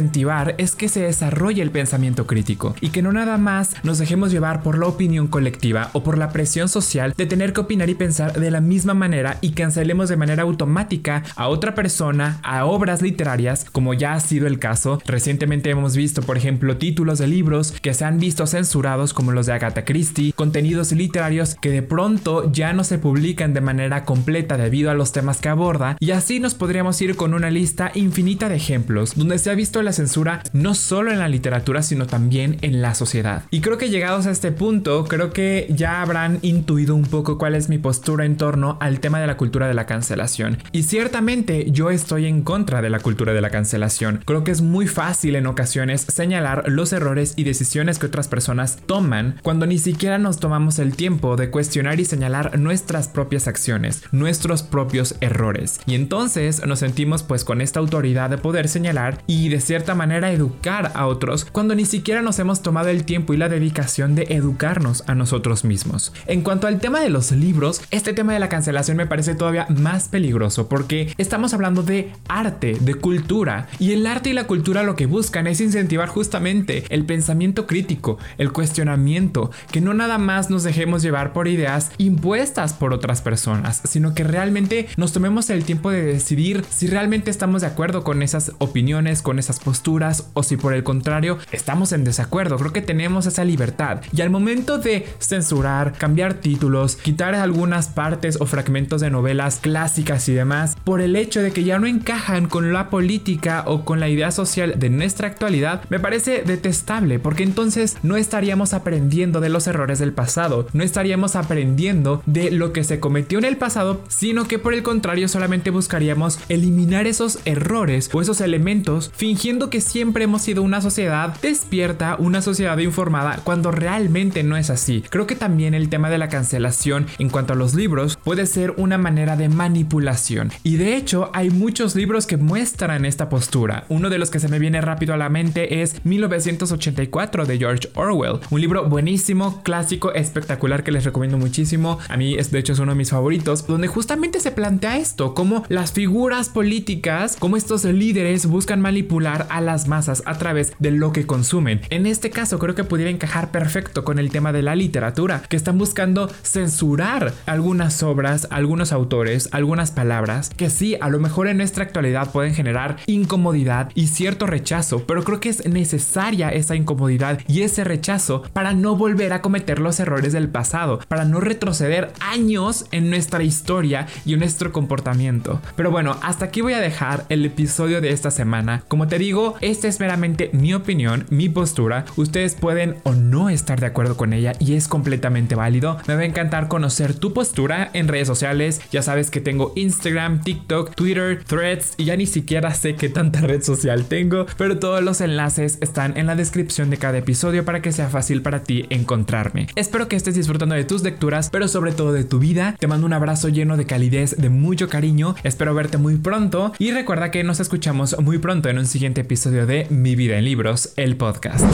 es 0.59 0.77
que 0.77 0.89
se 0.89 1.01
desarrolle 1.01 1.61
el 1.61 1.73
pensamiento 1.73 2.27
crítico 2.27 2.77
y 2.81 2.91
que 2.91 3.03
no 3.03 3.13
nada 3.13 3.37
más 3.37 3.75
nos 3.83 3.99
dejemos 3.99 4.31
llevar 4.31 4.63
por 4.63 4.79
la 4.79 4.87
opinión 4.87 5.27
colectiva 5.27 5.91
o 5.93 6.05
por 6.05 6.17
la 6.17 6.31
presión 6.31 6.69
social 6.69 7.15
de 7.17 7.27
tener 7.27 7.53
que 7.53 7.63
opinar 7.63 7.91
y 7.91 7.95
pensar 7.95 8.39
de 8.39 8.51
la 8.51 8.61
misma 8.61 8.95
manera 8.95 9.39
y 9.41 9.51
cancelemos 9.51 10.09
de 10.09 10.17
manera 10.17 10.45
automática 10.45 11.25
a 11.35 11.49
otra 11.49 11.75
persona, 11.75 12.39
a 12.45 12.65
obras 12.65 13.03
literarias, 13.03 13.67
como 13.73 13.93
ya 13.93 14.13
ha 14.13 14.21
sido 14.21 14.47
el 14.47 14.61
caso. 14.61 15.03
Recientemente 15.05 15.71
hemos 15.71 15.97
visto, 15.97 16.23
por 16.23 16.37
ejemplo, 16.37 16.77
títulos 16.77 17.19
de 17.19 17.27
libros 17.27 17.73
que 17.83 17.95
se 17.95 18.05
han 18.05 18.21
visto 18.21 18.47
censurados 18.47 19.13
como 19.13 19.33
los 19.33 19.47
de 19.47 19.55
Agatha 19.55 19.85
Christie, 19.85 20.33
contenidos 20.33 20.93
literarios 20.93 21.57
que 21.57 21.71
de 21.71 21.83
pronto 21.83 22.53
ya 22.53 22.73
no 22.73 22.85
se 22.85 22.99
publican 22.99 23.53
de 23.53 23.61
manera 23.61 24.05
completa 24.05 24.57
debido 24.57 24.91
a 24.91 24.95
los 24.95 25.11
temas 25.11 25.41
que 25.41 25.49
aborda, 25.49 25.97
y 25.99 26.13
así 26.13 26.39
nos 26.39 26.55
podríamos 26.55 27.01
ir 27.03 27.17
con 27.17 27.35
una 27.35 27.51
lista 27.51 27.91
infinita 27.95 28.49
de 28.49 28.57
ejemplos 28.57 29.15
donde 29.17 29.39
se 29.39 29.51
ha 29.51 29.55
visto 29.55 29.83
la 29.83 29.88
censura 29.93 30.43
no 30.53 30.75
solo 30.75 31.13
en 31.13 31.19
la 31.19 31.29
literatura, 31.29 31.83
sino 31.83 32.07
también 32.07 32.59
en 32.63 32.83
la 32.83 32.95
sociedad. 32.95 33.45
Y 33.51 33.61
creo 33.61 33.79
que 33.79 33.91
llegados 33.91 34.27
a 34.27 34.31
este 34.31 34.53
punto, 34.53 35.05
creo 35.05 35.33
que 35.33 35.67
ya 35.71 36.03
habrán 36.03 36.39
intuido 36.43 36.95
un 36.95 37.05
poco 37.05 37.39
cuál 37.39 37.55
es 37.55 37.69
mi 37.69 37.79
postura 37.79 38.25
en 38.25 38.37
torno 38.37 38.77
al 38.81 39.01
tema 39.01 39.21
de 39.21 39.27
la 39.27 39.37
cultura 39.37 39.69
de 39.69 39.75
la 39.75 39.87
cancelación. 39.87 40.59
Y 40.73 40.83
ciertamente 40.85 41.71
yo 41.71 41.91
estoy 41.91 42.27
en 42.27 42.43
contra 42.43 42.83
de 42.83 42.91
la 42.91 43.01
cultura 43.01 43.33
de 43.33 43.41
la 43.41 43.51
cancelación. 43.51 44.21
Creo 44.25 44.45
que 44.45 44.51
es 44.51 44.63
muy 44.63 44.87
fácil 44.87 45.37
en 45.37 45.47
ocasiones 45.47 46.03
señalar 46.03 46.65
los 46.67 46.93
errores 46.93 47.35
y 47.37 47.45
decisiones 47.45 47.99
que 47.99 48.07
otras 48.07 48.29
personas 48.29 48.79
toman 48.87 49.37
cuando 49.43 49.67
ni 49.67 49.79
siquiera 49.79 50.19
nos 50.19 50.39
tomamos 50.39 50.79
el 50.79 50.95
tiempo 50.95 51.37
de 51.37 51.51
cuestionar 51.51 52.01
y 52.01 52.05
señalar 52.05 52.59
nuestras 52.59 53.09
propias 53.09 53.49
acciones, 53.49 54.03
nuestros 54.13 54.63
propios 54.63 55.15
errores. 55.21 55.81
Y 55.87 55.95
entonces 55.95 56.65
nos 56.67 56.81
sentimos 56.81 57.23
pues 57.23 57.45
con 57.45 57.61
esta 57.61 57.81
autoridad 57.81 58.31
de 58.31 58.39
poder 58.39 58.69
señalar 58.69 59.23
y 59.27 59.49
de 59.49 59.61
cierta 59.61 59.78
manera 59.95 60.33
educar 60.33 60.93
a 60.95 61.07
otros 61.07 61.47
cuando 61.47 61.75
ni 61.75 61.85
siquiera 61.85 62.23
nos 62.23 62.39
hemos 62.39 62.63
tomado 62.63 62.89
el 62.89 63.05
tiempo 63.05 63.35
y 63.35 63.37
la 63.37 63.49
dedicación 63.49 64.15
de 64.15 64.27
educarnos 64.31 65.05
a 65.07 65.15
nosotros 65.15 65.65
mismos. 65.65 66.13
En 66.27 66.43
cuanto 66.43 66.67
al 66.67 66.81
tema 66.81 67.01
de 67.01 67.11
los 67.11 67.33
libros, 67.33 67.81
este 67.91 68.13
tema 68.13 68.33
de 68.33 68.41
la 68.41 68.49
cancelación 68.49 68.97
me 68.97 69.07
parece 69.07 69.35
todavía 69.35 69.67
más 69.69 70.09
peligroso 70.09 70.69
porque 70.69 71.13
estamos 71.19 71.55
hablando 71.55 71.83
de 71.83 72.13
arte, 72.29 72.77
de 72.81 72.95
cultura, 72.95 73.69
y 73.79 73.93
el 73.93 74.07
arte 74.07 74.31
y 74.31 74.33
la 74.33 74.47
cultura 74.47 74.83
lo 74.83 74.97
que 74.97 75.07
buscan 75.07 75.47
es 75.47 75.61
incentivar 75.61 76.09
justamente 76.09 76.85
el 76.89 77.05
pensamiento 77.05 77.67
crítico, 77.67 78.19
el 78.39 78.53
cuestionamiento, 78.53 79.51
que 79.71 79.81
no 79.81 79.95
nada 79.95 80.19
más 80.19 80.51
nos 80.51 80.63
dejemos 80.63 81.03
llevar 81.03 81.33
por 81.33 81.49
ideas 81.49 81.91
impuestas 81.99 82.73
por 82.73 82.93
otras 82.93 83.23
personas, 83.23 83.81
sino 83.85 84.15
que 84.15 84.25
realmente 84.25 84.89
nos 84.97 85.13
tomemos 85.13 85.51
el 85.51 85.65
tiempo 85.65 85.91
de 85.91 86.03
decidir 86.03 86.65
si 86.69 86.87
realmente 86.87 87.31
estamos 87.31 87.63
de 87.63 87.69
acuerdo 87.69 88.05
con 88.05 88.23
esas 88.23 88.53
opiniones, 88.59 89.23
con 89.23 89.39
esas 89.39 89.61
posturas, 89.69 90.31
o 90.33 90.43
si 90.43 90.57
por 90.57 90.73
el 90.73 90.83
contrario 90.83 91.37
estamos 91.53 91.93
en 91.93 92.03
desacuerdo. 92.03 92.57
Creo 92.57 92.73
que 92.73 92.81
tenemos 92.81 93.27
esa 93.27 93.45
libertad. 93.45 94.01
Y 94.15 94.23
al 94.23 94.31
momento 94.31 94.79
de 94.79 95.07
censurar, 95.19 95.93
cambiar 95.93 96.33
títulos, 96.33 96.97
quitar 96.97 97.35
algunas 97.35 97.89
partes 97.89 98.39
o 98.41 98.47
fragmentos 98.47 99.03
de 99.03 99.11
novelas 99.11 99.59
clásicas 99.61 100.27
y 100.31 100.33
demás, 100.33 100.75
por 100.85 101.03
el 101.03 101.17
hecho 101.17 101.43
de 101.43 101.53
que 101.53 101.65
ya 101.65 101.79
no 101.79 101.87
encajan 101.87 102.49
con 102.49 102.73
la 102.73 102.89
política 102.89 103.65
o 103.67 103.85
con 103.85 104.01
la 104.01 104.09
idea 104.09 104.31
social 104.31 104.79
de 104.79 104.89
nuestra 104.89 105.29
actualidad, 105.29 105.83
me 105.91 106.01
parece 106.01 106.45
detestable, 106.47 107.19
porque 107.19 107.43
entonces 107.43 107.99
no 108.03 108.17
estaríamos 108.17 108.73
aprendiendo 108.73 109.41
de 109.43 109.51
los 109.51 109.67
errores 109.67 109.99
del 109.99 110.15
pasado, 110.15 110.67
no 110.73 110.83
estaríamos 110.83 111.37
aprendiendo 111.37 112.23
de 112.25 112.51
lo 112.51 112.73
que 112.73 112.85
se 112.85 113.01
cometió 113.01 113.39
en 113.39 113.45
el 113.45 113.59
pasado, 113.59 114.01
sino 114.09 114.49
que 114.49 114.59
por 114.59 114.73
el 114.73 114.83
contrario 114.83 115.29
solamente 115.29 115.69
buscaríamos 115.69 116.39
eliminar 116.49 117.07
esos 117.07 117.41
errores 117.45 118.09
o 118.15 118.23
esos 118.23 118.41
elementos 118.41 119.11
fingiendo 119.15 119.58
que 119.59 119.81
siempre 119.81 120.25
hemos 120.25 120.43
sido 120.43 120.63
una 120.63 120.81
sociedad 120.81 121.37
despierta, 121.43 122.17
una 122.19 122.41
sociedad 122.41 122.79
informada, 122.79 123.41
cuando 123.45 123.71
realmente 123.71 124.43
no 124.43 124.57
es 124.57 124.71
así. 124.71 125.03
Creo 125.11 125.27
que 125.27 125.35
también 125.35 125.75
el 125.75 125.89
tema 125.89 126.11
de 126.11 126.19
la 126.19 126.29
cancelación 126.29 127.07
en 127.19 127.29
cuanto 127.29 127.53
a 127.53 127.57
los 127.57 127.75
libros 127.75 128.17
puede 128.23 128.47
ser 128.47 128.75
una 128.77 128.97
manera 128.99 129.37
de 129.37 129.49
manipulación. 129.49 130.53
Y 130.63 130.77
de 130.77 130.97
hecho 130.97 131.31
hay 131.35 131.51
muchos 131.51 131.97
libros 131.97 132.27
que 132.27 132.37
muestran 132.37 133.05
esta 133.05 133.29
postura. 133.29 133.85
Uno 133.89 134.09
de 134.11 134.19
los 134.19 134.31
que 134.31 134.41
se 134.41 134.49
me 134.49 134.59
viene 134.59 134.81
rápido 134.81 135.15
a 135.15 135.17
la 135.17 135.29
mente 135.29 135.83
es 135.83 136.05
1984 136.05 137.45
de 137.45 137.59
George 137.59 137.89
Orwell. 137.95 138.41
Un 138.51 138.61
libro 138.61 138.89
buenísimo, 138.89 139.63
clásico, 139.63 140.13
espectacular 140.15 140.85
que 140.85 140.93
les 140.93 141.05
recomiendo 141.05 141.39
muchísimo. 141.39 141.99
A 142.09 142.17
mí 142.17 142.35
es 142.35 142.51
de 142.51 142.61
hecho 142.61 142.73
es 142.73 142.79
uno 142.79 142.93
de 142.93 142.99
mis 142.99 143.11
favoritos, 143.11 143.67
donde 143.67 143.89
justamente 143.89 144.41
se 144.41 144.53
plantea 144.53 144.99
esto, 144.99 145.35
como 145.35 145.65
las 145.69 145.93
figuras 145.93 146.49
políticas, 146.49 147.37
como 147.39 147.57
estos 147.57 147.85
líderes 147.85 148.47
buscan 148.47 148.81
manipular 148.81 149.47
a 149.51 149.61
las 149.61 149.89
masas 149.89 150.23
a 150.27 150.39
través 150.39 150.73
de 150.79 150.91
lo 150.91 151.13
que 151.13 151.27
consumen. 151.27 151.81
En 151.91 152.07
este 152.07 152.31
caso 152.31 152.59
creo 152.59 152.75
que 152.75 152.85
pudiera 152.85 153.11
encajar 153.11 153.51
perfecto 153.51 154.05
con 154.05 154.19
el 154.19 154.31
tema 154.31 154.53
de 154.53 154.63
la 154.63 154.75
literatura, 154.75 155.43
que 155.49 155.57
están 155.57 155.79
buscando 155.79 156.31
censurar 156.43 157.33
algunas 157.47 158.03
obras, 158.03 158.49
algunos 158.51 158.93
autores, 158.93 159.49
algunas 159.53 159.91
palabras, 159.91 160.51
que 160.57 160.71
sí, 160.71 160.97
a 161.01 161.09
lo 161.09 161.19
mejor 161.19 161.49
en 161.49 161.57
nuestra 161.57 161.85
actualidad 161.85 162.33
pueden 162.33 162.55
generar 162.55 162.97
incomodidad 163.07 163.91
y 163.95 164.09
cierto 164.09 164.47
rechazo, 164.47 165.05
pero 165.07 165.25
creo 165.25 165.41
que 165.41 165.49
es 165.49 165.67
necesaria 165.67 166.51
esa 166.51 166.77
incomodidad 166.77 167.41
y 167.47 167.63
ese 167.63 167.85
rechazo 167.85 168.43
para 168.53 168.75
no 168.75 168.97
volver 168.97 169.33
a 169.33 169.43
cometer 169.43 169.79
los 169.79 170.01
errores 170.01 170.33
del 170.33 170.49
pasado, 170.49 171.01
para 171.09 171.25
no 171.25 171.41
retroceder 171.41 172.13
años 172.21 172.87
en 172.93 173.11
nuestra 173.11 173.43
historia 173.43 174.07
y 174.25 174.35
en 174.35 174.41
nuestro 174.41 174.73
comportamiento. 174.73 175.61
Pero 175.77 175.91
bueno, 175.91 176.17
hasta 176.23 176.47
aquí 176.47 176.61
voy 176.61 176.73
a 176.73 176.81
dejar 176.81 177.25
el 177.29 177.45
episodio 177.45 178.01
de 178.01 178.11
esta 178.11 178.31
semana. 178.31 178.83
Como 178.89 179.09
te 179.09 179.19
digo, 179.29 179.57
esta 179.61 179.89
es 179.89 180.01
meramente 180.01 180.49
mi 180.55 180.73
opinión, 180.73 181.27
mi 181.29 181.51
postura. 181.51 182.07
Ustedes 182.17 182.55
pueden 182.55 182.97
o 183.03 183.13
no 183.13 183.51
estar 183.51 183.79
de 183.79 183.85
acuerdo 183.85 184.17
con 184.17 184.33
ella 184.33 184.55
y 184.59 184.73
es 184.73 184.89
completamente 184.89 185.55
válido. 185.55 185.99
Me 186.07 186.15
va 186.15 186.23
a 186.23 186.25
encantar 186.25 186.69
conocer 186.69 187.13
tu 187.13 187.35
postura 187.35 187.91
en 187.93 188.09
redes 188.09 188.27
sociales. 188.27 188.81
Ya 188.91 189.03
sabes 189.03 189.31
que 189.31 189.43
tengo 189.43 189.75
Instagram, 189.77 190.41
TikTok, 190.41 190.95
Twitter, 190.95 191.45
Threads 191.45 191.93
y 191.99 192.07
ya 192.07 192.17
ni 192.17 192.25
siquiera 192.25 192.73
sé 192.73 192.95
qué 192.95 193.11
tanta 193.11 193.43
red 193.43 193.63
social 193.63 194.07
tengo, 194.07 194.47
pero 194.57 194.79
todos 194.79 195.03
los 195.03 195.21
enlaces 195.21 195.77
están 195.83 196.17
en 196.17 196.27
la 196.27 196.35
descripción 196.35 196.89
de 196.89 196.97
cada 196.97 197.19
episodio 197.19 197.67
para 197.67 197.83
que 197.83 197.93
sea 197.93 198.09
fácil 198.09 198.41
para 198.41 198.63
ti 198.63 198.87
encontrarme. 198.89 199.67
Espero 199.77 200.09
que 200.09 200.17
estés 200.17 200.37
disfrutando 200.37 200.75
de 200.75 200.85
tus 200.85 201.03
lecturas, 201.03 201.51
pero 201.51 201.69
sobre 201.69 201.93
todo 201.93 202.15
de 202.15 202.25
tu 202.25 202.39
vida. 202.39 202.77
Te 202.79 202.87
mando 202.87 203.05
un 203.05 203.13
abrazo 203.13 203.51
lleno 203.51 203.77
de 203.77 203.85
calidez, 203.85 204.39
de 204.39 204.49
mucho 204.49 204.89
cariño. 204.89 205.35
Espero 205.43 205.75
verte 205.75 205.99
muy 205.99 206.17
pronto 206.17 206.73
y 206.79 206.93
recuerda 206.93 207.31
que 207.31 207.45
nos 207.45 207.61
escuchamos 207.61 208.17
muy 208.21 208.39
pronto 208.39 208.71
en 208.71 208.79
un 208.79 208.87
siguiente 208.87 209.18
episodio 209.21 209.67
de 209.67 209.87
Mi 209.91 210.17
vida 210.17 210.39
en 210.39 210.45
libros, 210.45 210.93
el 210.97 211.17
podcast. 211.17 211.65